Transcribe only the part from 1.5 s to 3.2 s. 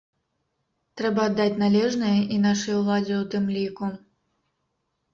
належнае і нашай уладзе